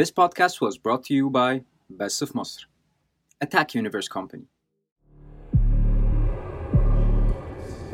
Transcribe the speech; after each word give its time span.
This 0.00 0.10
podcast 0.10 0.60
was 0.60 0.76
brought 0.76 1.02
to 1.04 1.14
you 1.14 1.30
by 1.30 1.62
Best 1.90 2.20
of 2.22 2.36
مصر 2.36 2.68
Attack 3.44 3.74
Universe 3.74 4.08
Company. 4.08 4.46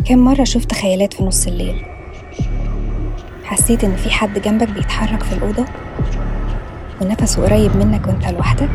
كم 0.04 0.18
مرة 0.18 0.44
شفت 0.44 0.72
خيالات 0.72 1.14
في 1.14 1.24
نص 1.24 1.46
الليل؟ 1.46 1.86
حسيت 3.44 3.84
إن 3.84 3.96
في 3.96 4.10
حد 4.10 4.38
جنبك 4.38 4.68
بيتحرك 4.68 5.22
في 5.22 5.32
الأوضة؟ 5.32 5.66
ونفسه 7.00 7.44
قريب 7.44 7.76
منك 7.76 8.06
وإنت 8.06 8.26
لوحدك؟ 8.26 8.70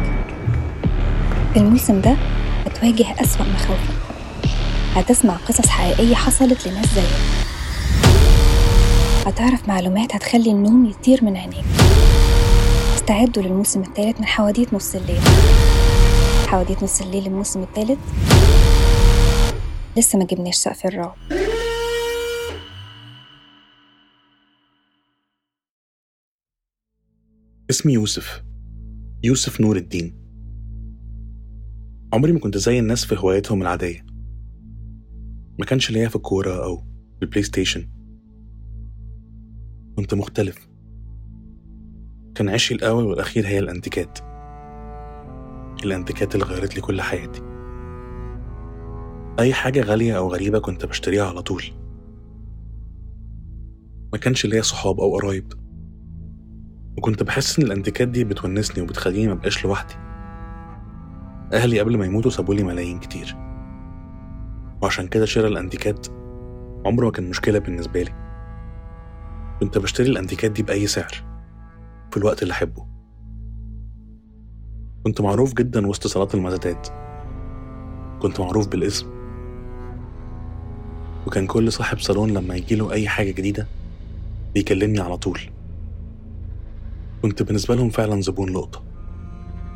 في 1.54 1.59
الموسم 1.59 2.02
ده 2.02 2.16
هتواجه 2.66 3.21
أسوأ 3.21 3.46
مخاوفك. 3.46 3.94
هتسمع 4.96 5.34
قصص 5.34 5.68
حقيقية 5.70 6.16
حصلت 6.16 6.68
لناس 6.68 6.96
زيك. 6.96 7.38
هتعرف 9.25 9.68
معلومات 9.68 10.16
هتخلي 10.16 10.52
النوم 10.52 10.86
يطير 10.86 11.23
من 11.23 11.38
عينيك. 11.38 11.66
استعدوا 13.08 13.44
للموسم 13.44 13.82
الثالث 13.82 14.20
من 14.20 14.26
حواديت 14.26 14.73
نص 14.73 14.95
الليل. 14.95 15.22
حواديت 16.48 16.84
نص 16.84 17.02
الليل 17.02 17.27
الموسم 17.27 17.64
الثالث. 17.64 18.00
لسه 19.98 20.20
ما 20.20 20.26
جبناش 20.26 20.55
سقف 20.55 20.86
الرعب. 20.86 21.16
اسمي 27.70 27.94
يوسف. 27.94 28.44
يوسف 29.23 29.62
نور 29.62 29.78
الدين. 29.78 30.17
عمري 32.14 32.31
ما 32.31 32.39
كنت 32.39 32.58
زي 32.58 32.80
الناس 32.80 33.05
في 33.05 33.16
هواياتهم 33.16 33.62
العادية. 33.62 34.05
ما 35.59 35.66
كانش 35.66 35.92
ليا 35.92 36.09
في 36.09 36.16
الكورة 36.16 36.64
أو 36.64 36.84
البلاي 37.23 37.44
ستيشن. 37.44 37.89
كنت 39.95 40.14
مختلف. 40.14 40.67
كان 42.38 42.50
عشقي 42.50 42.76
الأول 42.76 43.05
والأخير 43.05 43.48
هي 43.48 43.59
الأنتيكات. 43.59 44.20
الأنتيكات 45.84 46.36
اللي 46.36 46.45
غيرت 46.45 46.76
لي 46.76 46.81
كل 46.81 47.02
حياتي. 47.02 47.42
أي 49.39 49.53
حاجة 49.53 49.81
غالية 49.81 50.17
أو 50.17 50.28
غريبة 50.28 50.59
كنت 50.59 50.86
بشتريها 50.86 51.26
على 51.28 51.42
طول. 51.42 51.64
ما 54.14 54.20
كانش 54.20 54.45
ليا 54.45 54.61
صحاب 54.61 55.00
أو 55.00 55.16
قرايب. 55.16 55.53
وكنت 56.98 57.23
بحس 57.23 57.59
إن 57.59 57.66
الأنتيكات 57.66 58.08
دي 58.08 58.23
بتونسني 58.23 58.83
وبتخليني 58.83 59.33
مبقاش 59.33 59.66
لوحدي. 59.66 59.94
أهلي 61.54 61.80
قبل 61.80 61.98
ما 61.98 62.06
يموتوا 62.06 62.31
سابولي 62.31 62.64
ملايين 62.64 63.00
كتير. 63.00 63.36
وعشان 64.81 65.08
كده 65.08 65.26
شراء 65.26 65.48
الأنتيكات 65.48 66.08
عمره 66.86 67.06
ما 67.06 67.11
كان 67.11 67.30
مشكلة 67.30 67.59
بالنسبة 67.59 68.02
لي. 68.02 68.11
كنت 69.59 69.78
بشتري 69.78 70.09
الأنتيكات 70.09 70.52
دي 70.52 70.64
بأي 70.64 70.88
سعر. 70.88 71.27
في 72.11 72.17
الوقت 72.17 72.44
اللي 72.44 72.52
أحبه. 72.52 72.88
كنت 75.03 75.22
معروف 75.22 75.53
جدا 75.53 75.88
وسط 75.88 76.08
صالات 76.08 76.36
المزادات 76.36 76.88
كنت 78.22 78.39
معروف 78.39 78.67
بالاسم. 78.67 79.08
وكان 81.27 81.47
كل 81.47 81.72
صاحب 81.72 81.99
صالون 81.99 82.30
لما 82.30 82.55
يجيله 82.55 82.91
أي 82.91 83.08
حاجة 83.08 83.31
جديدة 83.31 83.67
بيكلمني 84.53 84.99
على 84.99 85.17
طول. 85.17 85.39
كنت 87.22 87.44
بالنسبة 87.44 87.75
لهم 87.75 87.89
فعلا 87.89 88.21
زبون 88.21 88.49
لقطة. 88.49 88.83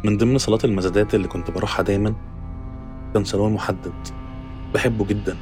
من 0.06 0.18
ضمن 0.18 0.38
صالات 0.38 0.66
المزادات 0.66 1.16
اللي 1.16 1.28
كنت 1.28 1.52
بروحها 1.52 1.84
دايما 1.84 2.16
كان 3.14 3.24
صالون 3.24 3.54
محدد. 3.54 3.94
بحبه 4.74 5.06
جدا. 5.06 5.38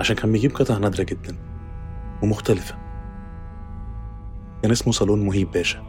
عشان 0.00 0.16
كان 0.16 0.32
بيجيب 0.32 0.54
قطع 0.54 0.78
نادرة 0.78 1.02
جدا 1.02 1.36
ومختلفة. 2.22 2.83
كان 4.64 4.70
اسمه 4.70 4.92
صالون 4.92 5.26
مهيب 5.26 5.50
باشا. 5.50 5.82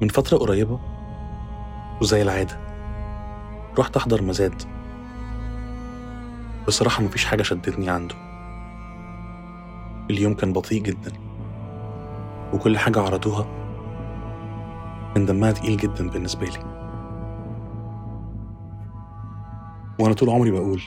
من 0.00 0.08
فترة 0.08 0.36
قريبة 0.38 0.80
وزي 2.00 2.22
العادة 2.22 2.60
رحت 3.78 3.96
أحضر 3.96 4.22
مزاد. 4.22 4.62
بصراحة 6.66 7.02
مفيش 7.02 7.24
حاجة 7.24 7.42
شدتني 7.42 7.90
عنده. 7.90 8.14
اليوم 10.10 10.34
كان 10.34 10.52
بطيء 10.52 10.82
جدا 10.82 11.12
وكل 12.52 12.78
حاجة 12.78 13.00
عرضوها 13.00 13.46
كان 15.14 15.26
دمها 15.26 15.52
تقيل 15.52 15.76
جدا 15.76 16.10
بالنسبة 16.10 16.46
لي. 16.46 16.58
وأنا 19.98 20.14
طول 20.14 20.30
عمري 20.30 20.50
بقول 20.50 20.82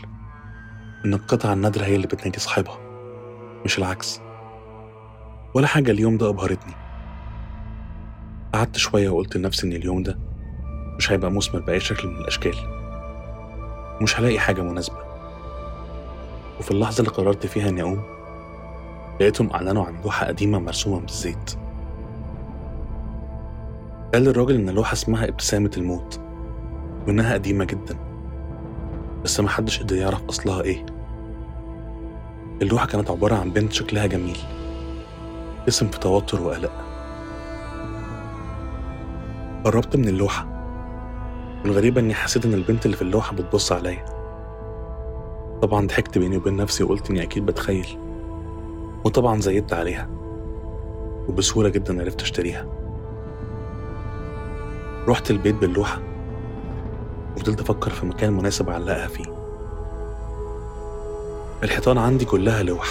إن 1.05 1.13
القطعة 1.13 1.53
النادرة 1.53 1.85
هي 1.85 1.95
اللي 1.95 2.07
بتنادي 2.07 2.39
صاحبها 2.39 2.77
مش 3.65 3.77
العكس. 3.77 4.24
ولا 5.55 5.67
حاجة 5.67 5.91
اليوم 5.91 6.17
ده 6.17 6.29
أبهرتني. 6.29 6.73
قعدت 8.53 8.77
شوية 8.77 9.09
وقلت 9.09 9.37
لنفسي 9.37 9.67
إن 9.67 9.73
اليوم 9.73 10.03
ده 10.03 10.19
مش 10.97 11.11
هيبقى 11.11 11.31
مثمر 11.31 11.59
بأي 11.61 11.79
شكل 11.79 12.07
من 12.07 12.15
الأشكال. 12.15 12.55
ومش 14.01 14.19
هلاقي 14.19 14.39
حاجة 14.39 14.61
مناسبة. 14.61 14.97
وفي 16.59 16.71
اللحظة 16.71 16.99
اللي 16.99 17.11
قررت 17.11 17.45
فيها 17.45 17.69
إني 17.69 17.81
أقوم 17.81 18.03
لقيتهم 19.19 19.49
أعلنوا 19.51 19.85
عن 19.85 20.01
لوحة 20.03 20.27
قديمة 20.27 20.59
مرسومة 20.59 20.99
بالزيت 20.99 21.55
قال 24.13 24.27
الراجل 24.27 24.55
إن 24.55 24.69
اللوحة 24.69 24.93
اسمها 24.93 25.27
ابتسامة 25.27 25.71
الموت 25.77 26.19
وإنها 27.07 27.33
قديمة 27.33 27.65
جدا. 27.65 27.97
بس 29.23 29.39
محدش 29.39 29.79
قدر 29.79 29.95
يعرف 29.95 30.23
أصلها 30.29 30.61
إيه. 30.61 30.85
اللوحة 32.61 32.87
كانت 32.87 33.11
عبارة 33.11 33.35
عن 33.35 33.51
بنت 33.51 33.73
شكلها 33.73 34.05
جميل. 34.05 34.37
اسم 35.67 35.87
في 35.87 35.99
توتر 35.99 36.41
وقلق. 36.41 36.71
قربت 39.63 39.95
من 39.95 40.07
اللوحة. 40.07 40.47
والغريبة 41.63 42.01
إني 42.01 42.13
حسيت 42.13 42.45
إن 42.45 42.53
البنت 42.53 42.85
اللي 42.85 42.97
في 42.97 43.01
اللوحة 43.01 43.35
بتبص 43.35 43.71
عليا. 43.71 44.05
طبعا 45.61 45.87
ضحكت 45.87 46.17
بيني 46.17 46.37
وبين 46.37 46.55
نفسي 46.55 46.83
وقلت 46.83 47.09
إني 47.09 47.23
أكيد 47.23 47.45
بتخيل. 47.45 47.97
وطبعا 49.05 49.41
زيدت 49.41 49.73
عليها. 49.73 50.09
وبسهولة 51.27 51.69
جدا 51.69 52.01
عرفت 52.01 52.21
أشتريها. 52.21 52.65
رحت 55.07 55.31
البيت 55.31 55.55
باللوحة. 55.55 56.01
وفضلت 57.37 57.61
أفكر 57.61 57.91
في 57.91 58.05
مكان 58.05 58.33
مناسب 58.33 58.69
أعلقها 58.69 59.07
فيه. 59.07 59.25
الحيطان 61.63 61.97
عندي 61.97 62.25
كلها 62.25 62.63
لوح. 62.63 62.87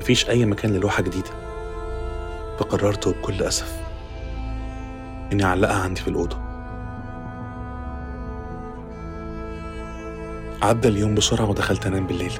مفيش 0.00 0.30
أي 0.30 0.46
مكان 0.46 0.70
للوحة 0.70 1.02
جديدة. 1.02 1.47
فقررت 2.58 3.06
وبكل 3.06 3.42
أسف. 3.42 3.80
إني 5.32 5.44
أعلقها 5.44 5.82
عندي 5.82 6.00
في 6.00 6.08
الأوضة. 6.08 6.36
عدى 10.62 10.88
اليوم 10.88 11.14
بسرعة 11.14 11.50
ودخلت 11.50 11.86
أنام 11.86 12.06
بالليل. 12.06 12.32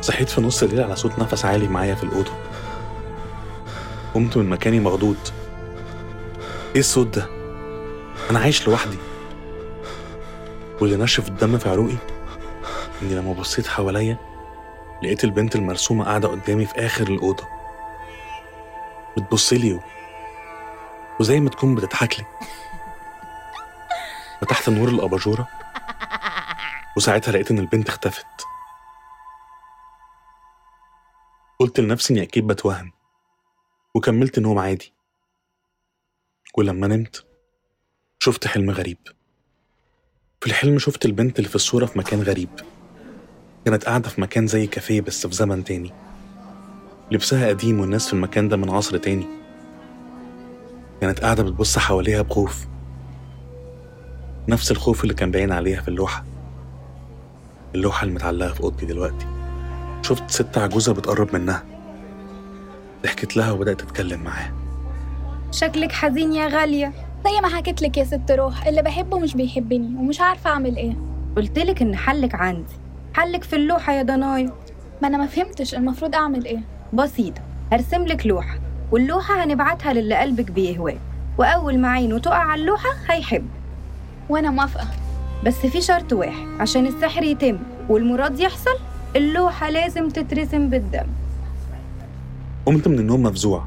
صحيت 0.00 0.28
في 0.28 0.40
نص 0.40 0.62
الليل 0.62 0.80
على 0.80 0.96
صوت 0.96 1.18
نفس 1.18 1.44
عالي 1.44 1.68
معايا 1.68 1.94
في 1.94 2.04
الأوضة. 2.04 2.32
قمت 4.14 4.36
من 4.36 4.48
مكاني 4.48 4.80
مخضوض. 4.80 5.16
إيه 6.74 6.80
الصوت 6.80 7.16
ده؟ 7.18 7.26
أنا 8.30 8.38
عايش 8.38 8.68
لوحدي. 8.68 8.96
واللي 10.80 10.96
نشف 10.96 11.28
الدم 11.28 11.58
في 11.58 11.68
عروقي؟ 11.68 11.96
إني 13.02 13.14
لما 13.14 13.32
بصيت 13.32 13.66
حواليا 13.66 14.16
لقيت 15.02 15.24
البنت 15.24 15.56
المرسومة 15.56 16.04
قاعدة 16.04 16.28
قدامي 16.28 16.66
في 16.66 16.86
آخر 16.86 17.06
الأوضة. 17.06 17.57
بتبصلي 19.18 19.72
و... 19.72 19.80
وزي 21.20 21.40
ما 21.40 21.50
تكون 21.50 21.74
بتضحك 21.74 22.20
لي. 22.20 22.26
فتحت 24.40 24.68
نور 24.68 24.88
الأباجورة 24.88 25.48
وساعتها 26.96 27.32
لقيت 27.32 27.50
إن 27.50 27.58
البنت 27.58 27.88
اختفت. 27.88 28.26
قلت 31.58 31.80
لنفسي 31.80 32.12
إني 32.14 32.22
أكيد 32.22 32.46
بتوهم 32.46 32.92
وكملت 33.94 34.38
نوم 34.38 34.58
عادي. 34.58 34.92
ولما 36.54 36.86
نمت 36.86 37.26
شفت 38.18 38.46
حلم 38.46 38.70
غريب. 38.70 38.98
في 40.40 40.46
الحلم 40.46 40.78
شفت 40.78 41.04
البنت 41.04 41.38
اللي 41.38 41.48
في 41.48 41.54
الصورة 41.54 41.86
في 41.86 41.98
مكان 41.98 42.22
غريب. 42.22 42.60
كانت 43.64 43.84
قاعدة 43.84 44.08
في 44.08 44.20
مكان 44.20 44.46
زي 44.46 44.66
كافيه 44.66 45.00
بس 45.00 45.26
في 45.26 45.34
زمن 45.34 45.64
تاني. 45.64 46.07
لبسها 47.10 47.48
قديم 47.48 47.80
والناس 47.80 48.06
في 48.06 48.12
المكان 48.12 48.48
ده 48.48 48.56
من 48.56 48.70
عصر 48.70 48.96
تاني. 48.96 49.26
كانت 51.00 51.20
قاعدة 51.20 51.42
بتبص 51.42 51.78
حواليها 51.78 52.22
بخوف. 52.22 52.66
نفس 54.48 54.70
الخوف 54.70 55.02
اللي 55.02 55.14
كان 55.14 55.30
باين 55.30 55.52
عليها 55.52 55.80
في 55.80 55.88
اللوحة. 55.88 56.24
اللوحة 57.74 58.04
المتعلقة 58.04 58.52
في 58.52 58.60
أوضتي 58.60 58.86
دلوقتي. 58.86 59.26
شفت 60.02 60.30
ست 60.30 60.58
عجوزة 60.58 60.94
بتقرب 60.94 61.34
منها. 61.36 61.64
ضحكت 63.02 63.36
لها 63.36 63.52
وبدأت 63.52 63.80
تتكلم 63.80 64.20
معاها. 64.20 64.52
شكلك 65.50 65.92
حزين 65.92 66.32
يا 66.32 66.48
غالية. 66.48 66.92
زي 67.24 67.40
ما 67.42 67.48
حكيت 67.48 67.82
لك 67.82 67.96
يا 67.96 68.04
ست 68.04 68.30
روح. 68.30 68.66
اللي 68.66 68.82
بحبه 68.82 69.18
مش 69.18 69.34
بيحبني 69.34 69.96
ومش 69.98 70.20
عارفة 70.20 70.50
أعمل 70.50 70.76
إيه. 70.76 70.96
قلتلك 71.36 71.82
إن 71.82 71.96
حلك 71.96 72.34
عندي. 72.34 72.74
حلك 73.14 73.44
في 73.44 73.56
اللوحة 73.56 73.92
يا 73.92 74.02
ضنايا 74.02 74.52
ما 75.02 75.08
أنا 75.08 75.18
ما 75.18 75.26
فهمتش 75.26 75.74
المفروض 75.74 76.14
أعمل 76.14 76.44
إيه. 76.44 76.60
بسيطة 76.92 77.40
هرسم 77.72 78.04
لك 78.06 78.26
لوحة. 78.26 78.58
واللوحة 78.90 79.44
هنبعتها 79.44 79.92
للي 79.92 80.14
قلبك 80.14 80.50
بيهواه 80.50 80.96
وأول 81.38 81.78
ما 81.78 81.88
عينه 81.88 82.18
تقع 82.18 82.36
على 82.38 82.60
اللوحة 82.60 82.88
هيحب. 83.08 83.46
وأنا 84.28 84.50
موافقة. 84.50 84.86
بس 85.46 85.54
في 85.66 85.80
شرط 85.80 86.12
واحد. 86.12 86.46
عشان 86.60 86.86
السحر 86.86 87.22
يتم 87.22 87.58
والمراد 87.88 88.40
يحصل 88.40 88.78
اللوحة 89.16 89.70
لازم 89.70 90.08
تترسم 90.08 90.68
بالدم. 90.68 91.06
قمت 92.66 92.88
من 92.88 92.98
النوم 92.98 93.22
مفزوع. 93.22 93.64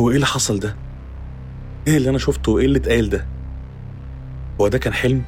هو 0.00 0.10
إيه 0.10 0.14
اللي 0.16 0.26
حصل 0.26 0.58
ده؟ 0.58 0.76
إيه 1.86 1.96
اللي 1.96 2.10
أنا 2.10 2.18
شفته؟ 2.18 2.52
وايه 2.52 2.66
اللي 2.66 2.78
اتقال 2.78 3.10
ده؟ 3.10 3.26
هو 4.60 4.68
ده 4.68 4.78
كان 4.78 4.92
حلم؟ 4.92 5.22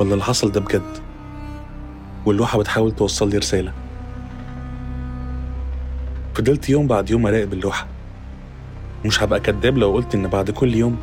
ولا 0.00 0.12
اللي 0.12 0.24
حصل 0.24 0.52
ده 0.52 0.60
بجد؟ 0.60 0.98
واللوحة 2.26 2.58
بتحاول 2.58 2.92
توصل 2.92 3.28
لي 3.30 3.38
رسالة. 3.38 3.72
فضلت 6.34 6.68
يوم 6.68 6.86
بعد 6.86 7.10
يوم 7.10 7.26
أراقب 7.26 7.52
اللوحة. 7.52 7.86
مش 9.04 9.22
هبقى 9.22 9.40
كداب 9.40 9.78
لو 9.78 9.92
قلت 9.92 10.14
إن 10.14 10.28
بعد 10.28 10.50
كل 10.50 10.74
يوم 10.74 10.96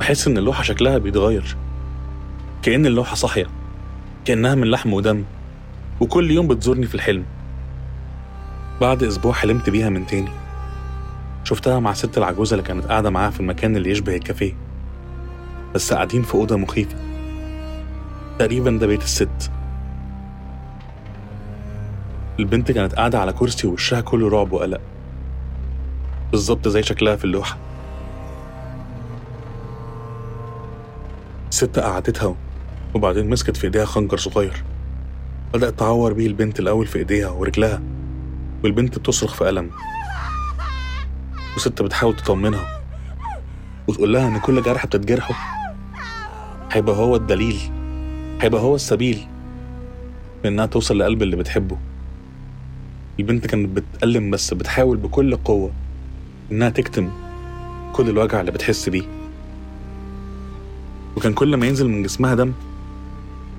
بحس 0.00 0.28
إن 0.28 0.38
اللوحة 0.38 0.62
شكلها 0.62 0.98
بيتغير. 0.98 1.56
كأن 2.62 2.86
اللوحة 2.86 3.14
صاحية 3.14 3.46
كأنها 4.24 4.54
من 4.54 4.66
لحم 4.70 4.92
ودم 4.92 5.24
وكل 6.00 6.30
يوم 6.30 6.48
بتزورني 6.48 6.86
في 6.86 6.94
الحلم. 6.94 7.24
بعد 8.80 9.02
أسبوع 9.02 9.32
حلمت 9.32 9.70
بيها 9.70 9.88
من 9.88 10.06
تاني. 10.06 10.30
شفتها 11.44 11.80
مع 11.80 11.90
الست 11.90 12.18
العجوزة 12.18 12.54
اللي 12.54 12.66
كانت 12.68 12.86
قاعدة 12.86 13.10
معاها 13.10 13.30
في 13.30 13.40
المكان 13.40 13.76
اللي 13.76 13.90
يشبه 13.90 14.16
الكافيه. 14.16 14.52
بس 15.74 15.92
قاعدين 15.92 16.22
في 16.22 16.34
أوضة 16.34 16.56
مخيفة. 16.56 16.96
تقريبا 18.38 18.70
ده 18.70 18.86
بيت 18.86 19.02
الست. 19.02 19.50
البنت 22.40 22.72
كانت 22.72 22.94
قاعدة 22.94 23.18
على 23.20 23.32
كرسي 23.32 23.66
ووشها 23.66 24.00
كله 24.00 24.28
رعب 24.28 24.52
وقلق. 24.52 24.80
بالظبط 26.30 26.68
زي 26.68 26.82
شكلها 26.82 27.16
في 27.16 27.24
اللوحة. 27.24 27.58
الست 31.48 31.78
قعدتها 31.78 32.34
وبعدين 32.94 33.30
مسكت 33.30 33.56
في 33.56 33.64
ايديها 33.64 33.84
خنجر 33.84 34.16
صغير. 34.16 34.64
بدأت 35.54 35.78
تعور 35.78 36.12
بيه 36.12 36.26
البنت 36.26 36.60
الأول 36.60 36.86
في 36.86 36.98
ايديها 36.98 37.28
ورجلها 37.28 37.82
والبنت 38.64 38.98
بتصرخ 38.98 39.34
في 39.34 39.48
ألم. 39.48 39.70
والست 41.52 41.82
بتحاول 41.82 42.16
تطمنها 42.16 42.80
وتقول 43.88 44.12
لها 44.12 44.28
إن 44.28 44.38
كل 44.38 44.62
جرح 44.62 44.86
بتتجرحه. 44.86 45.34
هيبقى 46.72 46.96
هو 46.96 47.16
الدليل 47.16 47.58
هيبقى 48.40 48.60
هو 48.60 48.74
السبيل 48.74 49.26
لإنها 50.44 50.66
توصل 50.66 50.98
لقلب 50.98 51.22
اللي 51.22 51.36
بتحبه. 51.36 51.78
البنت 53.20 53.46
كانت 53.46 53.68
بتألم 53.68 54.30
بس 54.30 54.54
بتحاول 54.54 54.96
بكل 54.96 55.36
قوة 55.36 55.72
إنها 56.52 56.70
تكتم 56.70 57.10
كل 57.92 58.08
الوجع 58.08 58.40
اللي 58.40 58.52
بتحس 58.52 58.88
بيه. 58.88 59.02
وكان 61.16 61.32
كل 61.32 61.56
ما 61.56 61.66
ينزل 61.66 61.88
من 61.88 62.02
جسمها 62.02 62.34
دم 62.34 62.52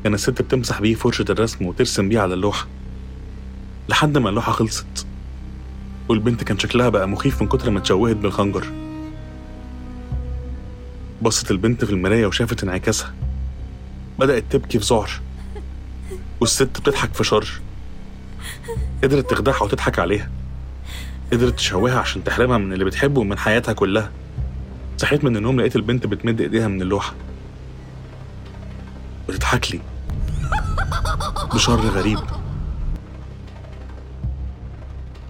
كان 0.04 0.14
الست 0.14 0.42
بتمسح 0.42 0.82
بيه 0.82 0.96
فرشة 0.96 1.26
الرسم 1.30 1.66
وترسم 1.66 2.10
بيه 2.10 2.20
على 2.20 2.34
اللوحة 2.34 2.68
لحد 3.90 4.18
ما 4.18 4.30
اللوحة 4.30 4.52
خلصت. 4.52 5.06
والبنت 6.10 6.44
كان 6.44 6.60
شكلها 6.60 6.90
بقى 6.90 7.08
مخيف 7.08 7.42
من 7.42 7.48
كتر 7.48 7.70
ما 7.70 7.80
اتشوهت 7.80 8.16
بالخنجر. 8.16 8.66
بصت 11.22 11.52
البنت 11.52 11.86
في 11.86 11.92
المراية 11.92 12.26
وشافت 12.26 12.64
انعكاسها. 12.64 13.14
بدأت 14.20 14.44
تبكي 14.50 14.80
في 14.80 14.86
ذعر 14.86 15.10
والست 16.42 16.64
بتضحك 16.80 17.14
في 17.14 17.24
شر. 17.24 17.62
قدرت 19.04 19.30
تخدعها 19.30 19.64
وتضحك 19.64 20.00
عليها. 20.00 20.30
قدرت 21.34 21.56
تشوهها 21.56 22.00
عشان 22.00 22.24
تحرمها 22.24 22.58
من 22.58 22.74
اللي 22.74 22.86
بتحبه 22.86 23.22
ومن 23.22 23.38
حياتها 23.38 23.74
كلها. 23.74 24.12
صحيت 24.98 25.24
من 25.24 25.38
النوم 25.38 25.60
لقيت 25.60 25.76
البنت 25.76 26.08
بتمد 26.08 26.42
إيديها 26.42 26.68
من 26.68 26.82
اللوحة. 26.82 27.14
بتضحك 29.30 29.72
لي. 29.72 29.82
بشر 31.54 31.76
غريب. 31.76 32.20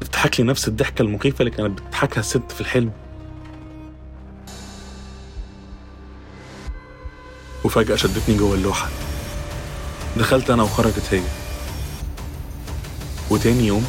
بتضحك 0.02 0.40
لي 0.40 0.46
نفس 0.46 0.68
الضحكة 0.68 1.02
المخيفة 1.02 1.40
اللي 1.40 1.52
كانت 1.52 1.82
بتضحكها 1.82 2.20
الست 2.20 2.52
في 2.52 2.62
الحلم. 2.62 2.92
وفجأة 7.64 7.96
شدتني 7.96 8.38
جوه 8.38 8.56
اللوحة. 8.56 8.90
دخلت 10.18 10.50
أنا 10.50 10.64
وخرجت 10.64 11.14
هي. 11.14 11.41
وتاني 13.32 13.68
يوم 13.68 13.88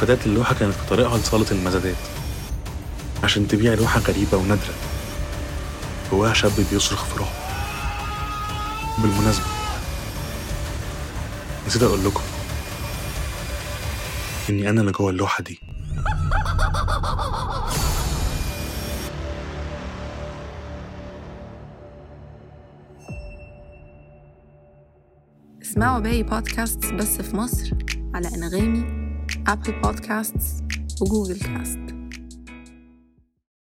فتاة 0.00 0.18
اللوحة 0.26 0.54
كانت 0.54 0.74
في 0.74 0.86
طريقها 0.90 1.18
لصالة 1.18 1.50
المزادات 1.50 1.96
عشان 3.24 3.48
تبيع 3.48 3.74
لوحة 3.74 4.00
غريبة 4.00 4.36
ونادرة 4.38 4.74
جواها 6.12 6.32
شاب 6.34 6.52
بيصرخ 6.72 7.04
في 7.04 7.18
رعب 7.20 7.32
بالمناسبة 8.98 9.44
نسيت 11.66 11.82
أقول 11.82 12.04
لكم 12.04 12.22
إني 14.50 14.70
أنا 14.70 14.80
اللي 14.80 14.92
جوه 14.92 15.10
اللوحة 15.10 15.42
دي. 15.42 15.60
اسمعوا 25.62 25.98
باقي 26.00 26.22
بودكاست 26.22 26.84
بس 26.92 27.20
في 27.20 27.36
مصر. 27.36 27.85
على 28.16 28.28
أنغامي 28.34 28.84
ابل 29.48 29.80
بودكاستس 29.82 30.62
وجوجل 31.00 31.40
كاست 31.40 31.85